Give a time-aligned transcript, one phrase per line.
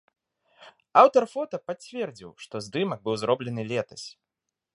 [1.01, 4.07] Аўтар фота пацвердзіў, што здымак быў зроблены летась.